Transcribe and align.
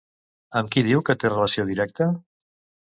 Amb 0.61 0.71
què 0.75 0.83
diu 0.89 1.03
que 1.11 1.19
té 1.25 1.31
relació 1.33 1.69
directa? 1.71 2.11